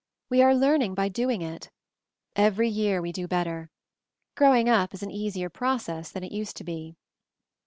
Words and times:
We 0.31 0.41
are 0.41 0.55
learn 0.55 0.81
ing 0.81 0.95
by 0.95 1.09
doing 1.09 1.43
it. 1.43 1.69
Every 2.35 2.67
year 2.67 3.03
we 3.03 3.11
do 3.11 3.27
better.' 3.27 3.69
Growing 4.35 4.67
up' 4.67 4.95
is 4.95 5.03
an 5.03 5.11
easier 5.11 5.47
process 5.51 6.09
than 6.09 6.23
it 6.23 6.31
used 6.31 6.57
to 6.57 6.63
be." 6.63 6.95